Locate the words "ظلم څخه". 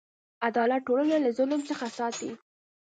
1.37-1.85